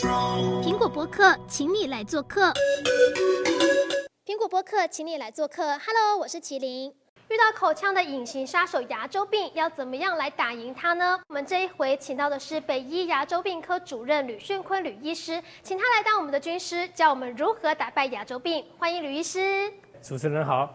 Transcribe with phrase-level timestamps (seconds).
[0.00, 2.50] 苹果播客，请你来做客。
[4.24, 5.62] 苹果播客，请你来做客。
[5.62, 6.90] Hello，我是麒麟。
[7.28, 11.20] 遇到口腔的隐形杀手牙周病，要怎么样来打赢它呢？
[11.28, 18.64] 我们这一回请到的是北医牙周病科主任吕训坤吕医师，请他来当我们的军师，教我们如何打败牙周病。
[18.78, 19.70] 欢迎吕医师。
[20.00, 20.74] 主持人好，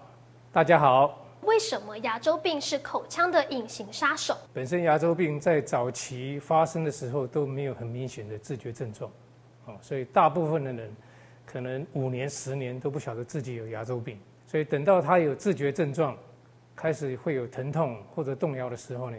[0.54, 1.25] 大家好。
[1.46, 4.36] 为什么牙周病是口腔的隐形杀手？
[4.52, 9.12] 本身牙周病在早期发生的时候都没有很明显的自觉症状，
[9.66, 10.94] 哦，所以大部分的人
[11.46, 14.20] 可能五年、十年都不晓得自己有牙周病。
[14.48, 16.18] 所以等到他有自觉症状，
[16.76, 19.18] 开始会有疼痛或者动摇的时候呢，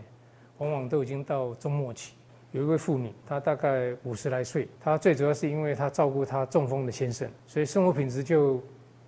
[0.59, 2.15] 往往都已经到中末期。
[2.51, 8.61] 有一位妇女，她大概五十来岁，她最主要是因为她照顾她中风的先生，所以生活品质就。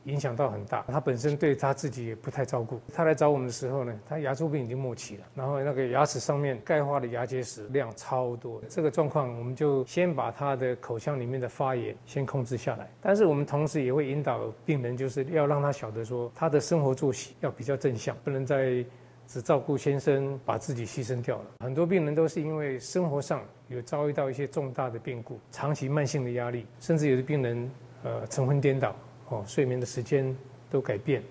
[0.08, 2.80] 影响到很大，他本身对他自己也不太照顾。
[2.92, 8.60] 他来找我们的时候呢，他牙周病已经末期了，然后那个牙齿上面钙化的牙结石量超多。
[8.68, 12.90] 这个状况，我们就先把他的口腔里面的发炎先控制下来。
[13.00, 18.84] 但是我们同时也会引导病人，就是要让他晓得说，他的生活作息要比较正向，不能再
[19.26, 21.44] 只照顾先生，把自己牺牲掉了。
[21.60, 27.70] 很多病人都是因为生活上有遭遇到一些重大的变故，长期慢性的压力，甚至有的病人
[28.04, 28.96] 呃晨昏颠倒。
[29.30, 30.36] 哦，睡眠的时间
[30.70, 31.22] 都改变，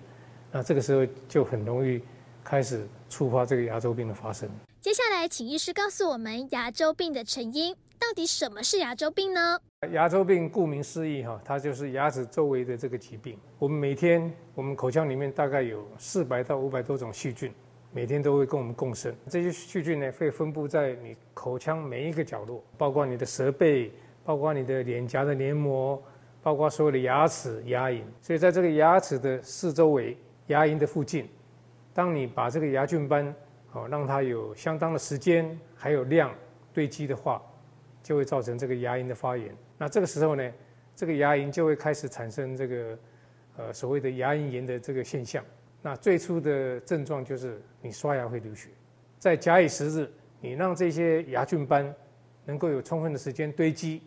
[0.52, 2.00] 那这个时候就很容易
[2.44, 4.48] 开始触发这个牙周病的发生。
[4.80, 9.58] 接下来，请医师告诉我们牙周病的成因，到底什么是牙周病呢？
[9.92, 13.36] 牙周病顾名思义，哈，它就是牙齿周围的这个疾病。
[13.58, 17.52] 我们每天，我们口腔里面大概有四百到五百多种细菌，
[17.92, 19.14] 每天都会跟我们共生。
[19.28, 23.92] 这些细菌呢，会分布在你口腔每一个角落，包括你的舌背，
[24.24, 26.00] 包括你的脸颊的黏膜。
[26.48, 31.28] 包括所有的牙齿、牙龈，所以在这个牙齿的四周围、牙龈的附近，
[31.92, 33.34] 当你把这个牙菌斑，
[33.72, 36.34] 哦，让它有相当的时间还有量
[36.72, 37.42] 堆积的话，
[38.02, 39.54] 就会造成这个牙龈的发炎。
[39.76, 40.52] 那这个时候呢，
[40.96, 42.98] 这个牙龈就会开始产生这个，
[43.58, 45.44] 呃，所谓的牙龈炎的这个现象。
[45.82, 48.70] 那最初的症状就是你刷牙会流血，
[49.18, 50.10] 在假以时日，
[50.40, 51.94] 你让这些牙菌斑
[52.46, 54.00] 能够有充分的时间堆积。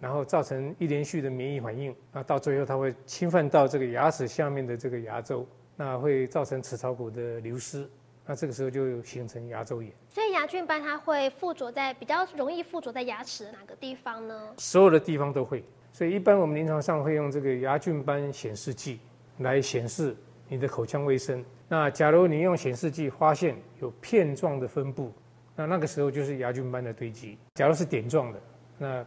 [0.00, 5.46] 然后造成一连续的免疫反应，那到最后它会侵犯到这个牙齿下面的这个牙周，
[5.76, 7.88] 那会造成齿槽骨的流失，
[8.26, 9.90] 那这个时候就形成牙周炎。
[10.08, 14.52] 所以牙菌斑它会附着在比较容易附着在牙齿的哪个地方呢？
[14.58, 15.64] 所有的地方都会。
[15.92, 18.98] 所以一般我们临床上会用这个牙菌斑显示剂
[19.38, 20.14] 来显示
[20.48, 21.42] 你的口腔卫生。
[21.68, 25.12] 那假如你用显示剂发现有片状的分布，
[25.56, 27.38] 那那个时候就是牙菌斑的堆积。
[27.54, 28.40] 假如是点状的，
[28.76, 29.06] 那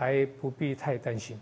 [0.00, 1.38] 还不必太担心。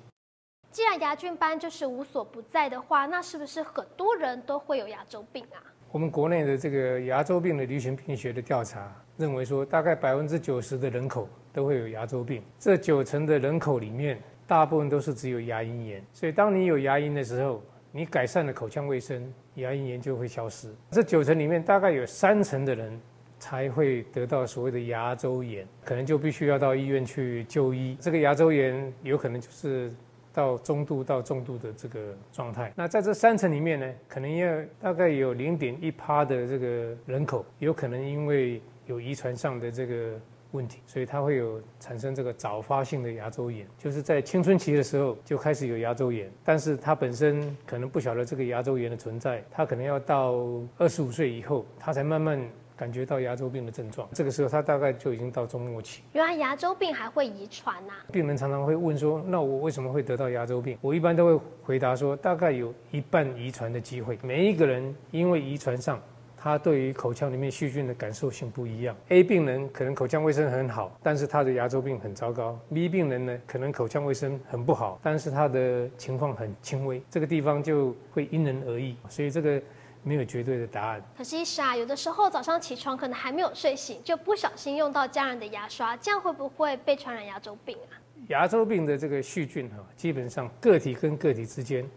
[0.73, 5.63] 既然牙菌斑就是无所不在的话，那是不是很多人都会有牙周病啊？
[5.93, 12.43] 我们国内的这个牙周病的流行病学的调查认为说，大概百分之九十的人口都会有牙周病。
[12.59, 16.05] 这九成的人口里面，大部分都是只有牙龈炎。
[16.13, 20.75] 所以，当你有牙龈的时候，你改善了口腔卫生，牙龈炎就会消失。
[20.91, 23.01] 这九成里面，大概有三成的人。
[23.39, 27.97] 才会得到所谓的牙周炎，可能就必须要到医院去就医。
[28.01, 29.93] 这个牙周炎有可能就是
[30.33, 32.73] 到中度到重度的这个状态。
[32.77, 40.13] 那在这三层里面呢，可能要大概有零点一趴的这个人口，有可能因为有遗传上的这个
[40.53, 50.35] 问题，所以它会有产生这个早发性的牙周炎，就是在青春期的时候就开始有牙周炎，但是它本身可能不晓得这个牙周炎的存在，它可能要到
[50.77, 52.41] 二十五岁以后，它才慢慢。
[52.79, 56.03] 感觉到牙周病的症状，这个时候他大概就已经到中末期。
[56.13, 57.93] 原来牙周病还会遗传呐？
[58.13, 64.17] 病人常常会问说：“那我为什么会得到牙周病？”我一般都会回答说：“大概有一半遗传的机会。
[64.23, 66.01] 每一个人因为遗传上，
[66.37, 68.95] 他对于口腔里面细菌的感受性不一样。
[69.09, 77.03] A 病人可能口腔卫生很好，但是他的牙周病很糟糕；B 病人呢，可能口腔卫生很不好，但是他的情况很轻微。
[77.11, 79.61] 这个地方就会因人而异，所以这个。
[80.03, 81.03] 没有绝对的答案。
[81.17, 87.97] 可是医师啊，有的时候早上起床可能还没有睡醒，就不小心用到家人的牙刷，这样会不会被传染牙周病啊？
[88.29, 91.89] 牙周病的这个细菌哈，基本上个体跟个体之间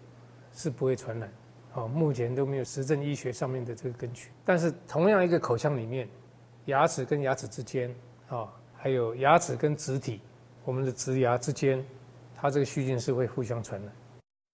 [0.54, 1.32] 是不会传染，
[1.74, 4.30] 哦，目前都没有实证医学上面的这个根据。
[4.46, 6.08] 但是同样一个口腔里面，
[6.66, 7.94] 牙齿跟牙齿之间，
[8.30, 10.22] 啊，还有牙齿跟植体，
[10.64, 11.84] 我们的植牙之间，
[12.36, 13.92] 它这个细菌是会互相传染。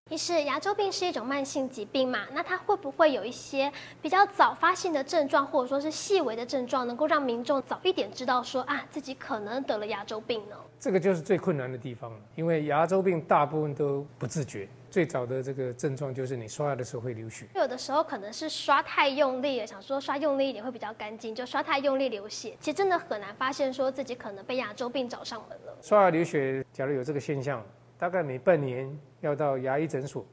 [0.09, 2.19] 医师，牙周病是一种慢性疾病嘛？
[2.31, 3.69] 那它会不会有一些
[4.01, 10.55] 比较早发现的症状，或者说是细微的症状，能够让民众早一点知道说啊自己可能得了牙周病呢？
[10.79, 14.67] 这个就是最困难的地方了，因为牙周病大部分都不自觉。
[14.89, 22.55] 最早的这个症状就是你刷牙的时候会流血，有的时候可能是刷太用力了，想说刷用力一点会比较干净，就刷太用力流血。
[22.61, 25.77] 其实真的很难发现说自己可能被牙周病找上门了。
[25.81, 27.61] 刷牙流血，假如有这个现象，
[27.99, 28.87] 大概每半年
[29.21, 30.25] 要到牙医诊所，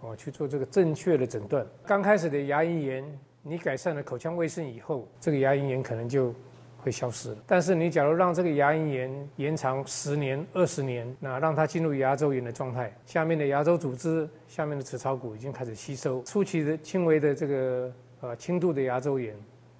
[0.00, 1.64] 哦去做这个正确的诊断。
[1.86, 6.34] 刚开始的牙龈炎，你改善了口腔卫生以后，这个牙龈炎可能就
[6.78, 7.36] 会消失了。
[7.46, 16.20] 但是你假如让这个牙龈炎延长十年、二十年，那让它进入牙周炎的状态，下面的牙周组织、下面的齿槽骨已经开始吸收。
[16.24, 19.36] 初期的轻微的这个呃轻度的牙周炎，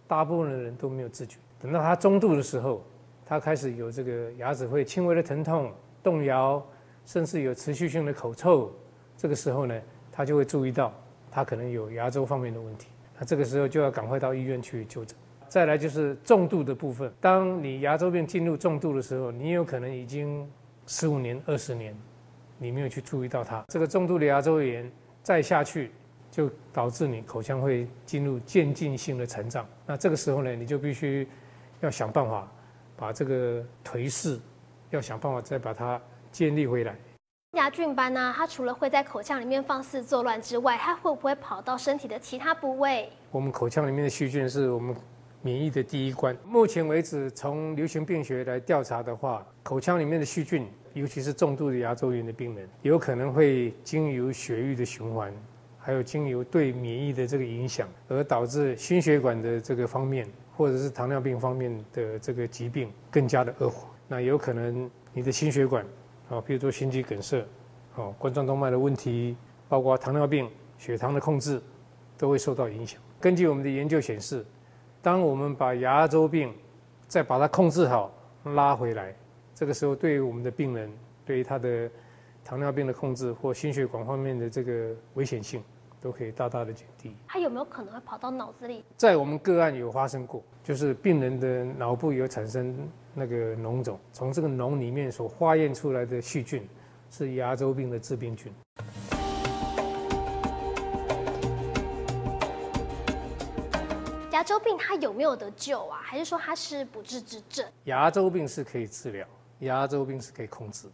[0.06, 1.39] 大部分的人都没有自觉。
[1.61, 2.85] 等到它中度的时候，
[3.27, 5.73] 它开始有这个牙齿会轻微的疼痛、
[6.05, 6.65] 动摇。
[7.05, 8.73] 甚至有持续性的口臭，
[9.17, 10.93] 这个时候呢，他就会注意到
[11.31, 12.89] 他可能有牙周方面的问题，
[13.19, 15.17] 那这个时候就要赶快到医院去就诊。
[15.49, 20.51] 再来就是重度的部分，当你牙周病进入重度的时候，你有可能已经
[20.87, 21.95] 十五年、二十年，
[22.57, 23.63] 你没有去注意到它。
[23.69, 24.91] 这个重度的牙周炎
[25.23, 25.91] 再下去，
[26.31, 29.67] 就导致你口腔会进入渐进性的成长。
[29.87, 31.29] 那这个时候呢，你就必须
[31.81, 32.51] 要想办法
[32.97, 34.41] 把这个颓势，
[34.89, 36.01] 要想办法再把它。
[36.32, 36.96] 建立回来。
[37.52, 43.11] 牙菌斑呢，它除了会在口腔里面放肆作乱之外，它会不会跑到身体的其他部位？
[43.31, 44.96] 我们口腔里面的细菌是我们
[45.43, 46.34] 免疫的第一关。
[46.46, 55.31] 目前为止，从流行病学来调查的话，口腔里面的细菌，尤其是重度的牙周炎的病人，有可能会经由血液的循环，
[55.79, 60.26] 还有经由对免疫的这个影响，而导致心血管的这个方面，
[60.56, 63.90] 或者是糖尿病方面的这个疾病更加的恶化。
[64.08, 65.84] 那有可能你的心血管。
[66.32, 67.44] 啊，譬如说心肌梗塞，
[67.96, 69.37] 哦，冠状动脉的问题，
[69.69, 71.61] 包括糖尿病、血糖的控制，
[72.17, 72.99] 都会受到影响。
[73.20, 74.43] 根据我们的研究显示，
[75.02, 76.50] 当我们把牙周病
[77.06, 78.11] 再把它控制好、
[78.44, 79.14] 拉回来，
[79.55, 80.90] 这个时候对于我们的病人，
[81.26, 81.90] 对于他的
[82.43, 85.62] 糖尿病的控制或心血管方面的这个危险性，
[86.03, 87.17] 都可以大大的减低。
[87.27, 88.85] 它有没有可能会跑到脑子里？
[88.99, 92.77] 在我们个案有发生过，就是病人的脑部有产生。
[93.15, 96.67] 那个脓肿，从这个脓里面所化验出来的细菌，
[97.11, 98.51] 是牙周病的致病菌。
[104.31, 106.01] 牙周病它有没有得救啊？
[106.03, 107.67] 还是说它是不治之症？
[107.85, 109.27] 牙周病是可以治疗，
[109.59, 110.89] 牙周病是可以控制，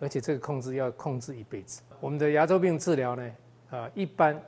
[0.00, 1.80] 而且这个控制要控制一辈子。
[2.00, 3.30] 我们的牙周病治疗呢，
[3.76, 4.40] 啊，一般。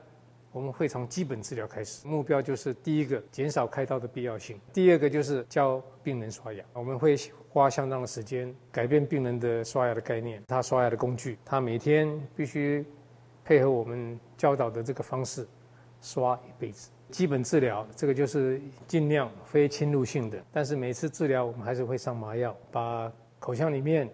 [0.51, 6.63] 我们会从基本治疗开始，目标就是第一个减少开刀的必要性，第二个就是教病人刷牙。
[6.71, 7.17] 我们会
[7.49, 12.85] 花相当的时间改变病人的刷牙的概念，他刷牙的工具，他每天必须
[13.43, 15.45] 配合我们教导的这个方式
[15.99, 16.89] 刷一辈子。
[17.09, 24.09] 基本治疗这个就是尽量非侵入性的，但是每次治疗我们还是会上麻药，把口腔里面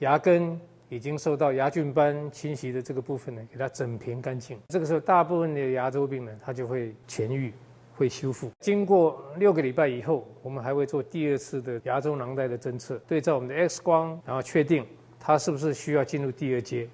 [0.00, 0.60] 牙根。
[0.94, 4.56] 已经受到牙菌斑侵袭的这个部分呢，给它整平干净。
[4.68, 7.52] 这个时候，大部分的牙周病呢，它就会痊愈，
[7.96, 8.48] 会修复。
[8.60, 14.86] 经过六个礼拜以后，我们还会做第二次的牙周囊袋的侦测，对照我们的 X 光，然后确定
[15.18, 16.88] 它是不是需要进入第二阶，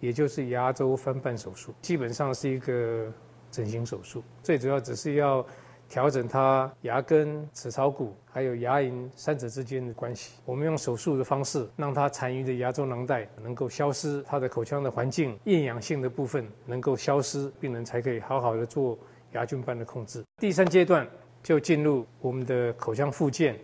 [0.00, 1.74] 也就是牙周翻瓣手术。
[1.82, 3.12] 基本上是一个
[3.50, 5.46] 整形手术，最主要只是要。
[5.88, 10.34] 调整它牙根、齿槽骨还有牙龈三者之间的关系。
[10.44, 18.98] 我们用手术的方式，让它残余的牙周囊袋能够消失，它的口腔的环境厌氧性的部分能够消失，病人才可以好好的做
[19.32, 20.24] 牙菌斑的控制。
[20.38, 21.06] 第三阶段
[21.42, 23.56] 就进入我们的口腔复健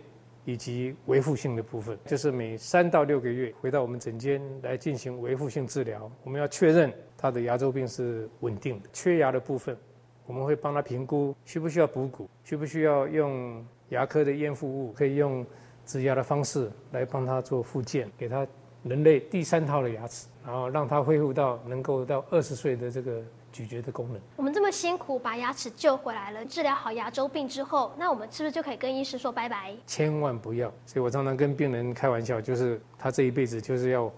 [0.45, 6.09] 以及维护性的部分，就是每三到六个月回到我们诊间来进行维护性治疗。
[6.23, 9.77] 我们要确认他的牙周病是稳定的，缺牙的部分。
[10.25, 15.45] 我们会帮他评估需不需要补骨，需不需要用牙科的赝复物，可以用
[15.85, 18.47] 植牙的方式来帮他做复健，给他
[18.83, 24.21] 人类第三套的牙齿，然后让他恢复到能够到二十岁的这个咀嚼的功能。
[24.35, 29.75] 我们这么辛苦把牙齿救回来了，治疗好牙周病之后，那我们是不是就可以跟医师说拜拜？
[29.85, 30.71] 千万不要！
[30.85, 34.11] 所以我常常跟病人开玩笑，就是他这一辈子就是要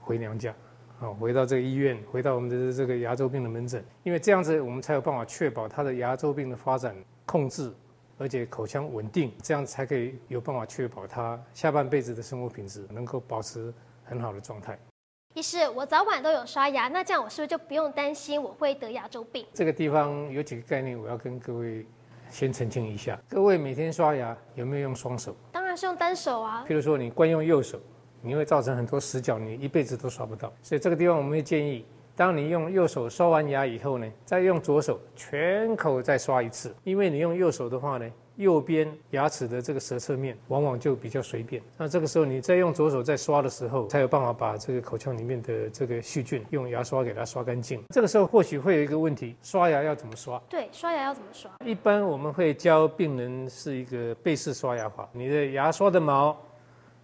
[0.00, 0.54] 回娘家。
[0.98, 7.70] 好，回到这个医院，回到我们的这个牙周病的门诊，因为这样子我们才有办法确保他的牙周病的发展控制，
[8.16, 13.70] 而且口腔稳定，这样才可以有办法确保他下半辈子的生活品质能够保持
[14.04, 14.78] 很好的状态。
[15.34, 19.44] 医师，我早晚都有刷牙，那这样我是不是就不用担心我会得牙周病？
[19.52, 21.84] 这个地方有几个概念，我要跟各位
[22.30, 23.20] 先澄清一下。
[23.28, 25.36] 各位每天刷牙有没有用双手？
[25.52, 26.64] 当然是用单手啊。
[26.66, 27.78] 譬如说你惯用右手。
[28.26, 30.52] 你会造成很多死角，你一辈子都刷不到。
[30.62, 31.84] 所以这个地方我们会建议，
[32.16, 38.10] 当你用右手刷完牙以后呢，再用左手全口再刷一次，因为你用右手的话呢。
[38.36, 47.82] 右边牙齿的这个舌侧面往往就比较随便，那这个时候你再用左手再刷的时候，才有办法把这个口腔里面的这个细菌用牙刷给它刷干净。
[47.94, 50.38] 这个时候或许会有一个问题，刷牙要怎么刷？
[50.50, 51.50] 对，刷牙要怎么刷？
[51.64, 56.36] 一般我们会教病人是一个背式刷牙法，你的牙刷的毛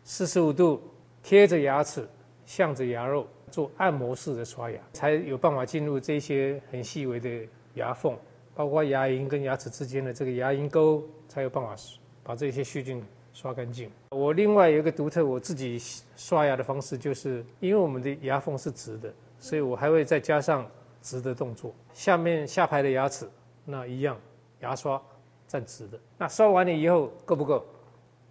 [0.04, 0.82] 四十五度
[1.22, 2.06] 贴着牙齿，
[2.44, 7.28] 向着牙肉做按摩式的刷牙，才有办法进入这些很细微的
[7.74, 8.16] 牙缝。
[8.54, 11.74] 包括牙龈跟牙齿之间的这个牙龈沟，才有办法
[12.22, 13.02] 把这些细菌
[13.32, 13.90] 刷干净。
[14.10, 15.80] 我另外有一个独特，我自己
[16.14, 21.74] 刷牙的方式，就是因为我们的牙缝是直的，所以我还会再加上直的动作。
[21.94, 23.26] 下面下排的牙齿
[23.64, 24.20] 那一样，
[24.60, 25.00] 牙刷
[25.48, 25.98] 站直的。
[26.18, 27.64] 那刷完了以后够不够？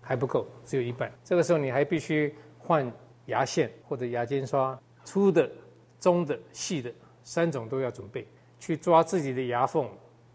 [0.02, 1.12] 还不够，只有一半。
[1.24, 2.32] 这个时候你还必须
[2.64, 2.90] 换
[3.26, 5.50] 牙线或者牙间刷，粗的、
[6.00, 6.92] 中的、细的
[7.24, 8.28] 三种都要准备，
[8.60, 9.90] 去抓自己的牙缝。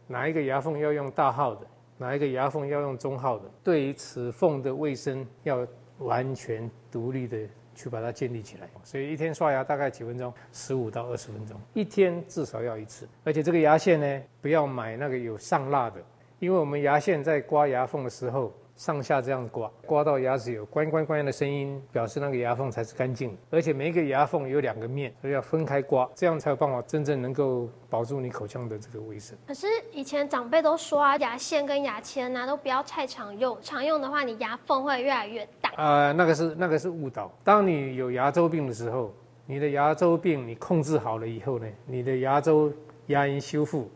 [0.06, 1.66] 哪一个牙缝要用大号的，
[1.98, 3.44] 哪一个牙缝要用中号的？
[3.62, 5.66] 对于齿缝的卫生，要
[5.98, 7.38] 完全独立的
[7.74, 8.68] 去把它建立起来。
[8.84, 13.08] 所以一天刷牙大概几分钟，十五到二十分钟，一天至少要一次。
[13.24, 16.00] 而且这个牙线呢，不要买那个有上蜡的，
[16.38, 18.52] 因为我们牙线在刮牙缝的时候。
[18.76, 23.34] 上下这样刮，刮到牙齿有“关关关”的声音，表示那个牙缝才是干净。
[23.50, 29.34] 而且每一个牙缝有两个面，所以要分开刮，这样才有办法真正能够保住你口腔的这个卫生。
[29.46, 35.72] 可是以前长辈都说啊，牙线跟牙签呢、啊、都不要太常用，常用的话你牙缝会越来越大。
[35.78, 37.32] 呃，那个是那个是误导。
[37.42, 39.10] 当你有牙周病的时候，
[39.46, 42.70] 你的牙周病你控制好了以后呢，你的牙周
[43.06, 43.90] 牙龈修复，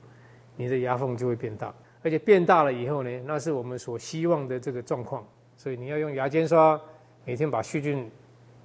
[0.56, 1.74] 你的牙缝就会变大。
[2.02, 5.26] 而且变大了以后呢，那是我们所希望的这个状况，
[5.56, 6.80] 所以你要用牙尖刷，
[7.26, 8.10] 每天把细菌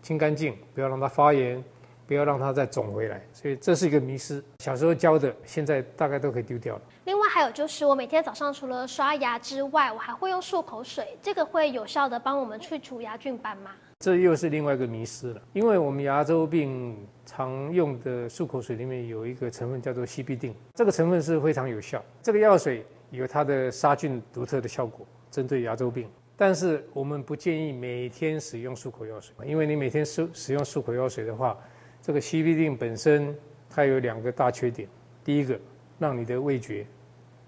[0.02, 1.62] 清干净，不要让它发炎，
[2.08, 3.22] 不要让它再肿回来。
[3.34, 6.82] 所以这是一个迷失，小时候教的，现在大概都可以丢掉了。
[7.04, 13.72] 另外还有就是，我每天早上除了刷牙之外，我还会用漱口水，这个会有效的帮我们去除牙菌斑吗？
[14.00, 22.86] 这又是另外一个迷失了，因为我们牙周病常用的漱口水里面有一个成分叫做西必定，这个成分是非常有效，这个药水。
[23.12, 26.10] 有它的杀菌独特的效果，针对牙周病。
[26.38, 31.58] 但是我们不建议每天使用漱口药水，因为你每天使使用漱口药水的话，
[32.02, 33.34] 这个西必定本身
[33.70, 34.90] 它有两个大缺点。
[35.24, 35.58] 第一个，
[35.98, 36.86] 让你的味觉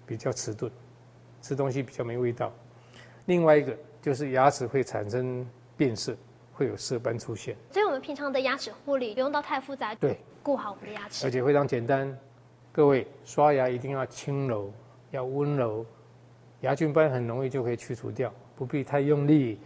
[0.06, 0.72] 比较迟钝，
[1.42, 2.50] 吃东西比较没味道；
[3.26, 5.46] 另外一个就是牙齿会产生
[5.76, 6.16] 变色，
[6.54, 7.54] 会有色斑出现。
[7.70, 12.18] 所以我们平常的牙齿护理不用到太复杂，对，顾好我们的牙齿，而且非常简单。
[12.72, 14.72] 各位刷牙一定要轻柔。
[15.10, 15.84] 要温柔，
[16.60, 19.58] 牙菌斑很容易就可以去除掉，不必太用力，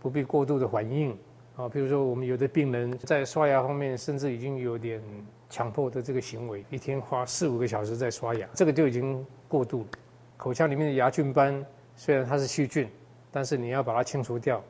[0.00, 1.16] 不必过度的反应
[1.56, 1.68] 啊。
[1.68, 5.02] 比如说，我们有的病人在刷牙方面，甚至已经有点
[5.48, 9.88] 强迫的这个行为，一天花四五个小时在刷牙，这个就已经过度了。
[10.36, 11.64] 口腔里面的牙菌斑
[11.96, 12.88] 虽然它是细菌，
[13.30, 14.62] 但是你要把它清除掉，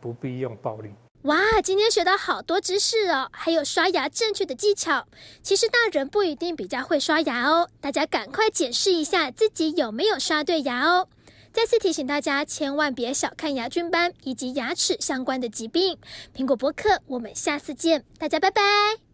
[0.00, 0.90] 不必用暴力。
[1.24, 5.06] 哇，今天学到好多知识哦，还有刷牙正确的技巧。
[5.42, 11.08] 其实大人不一定比较会刷牙哦，大家赶快检视一下自己有没有刷对牙哦。
[11.52, 15.98] 再次提醒大家，千万别小看牙菌斑以及牙齿相关的疾病。
[16.34, 19.09] 苹果播客，我们下次见，大家拜拜。